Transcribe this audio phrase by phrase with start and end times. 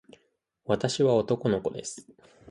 [0.65, 2.07] 私は男の子です。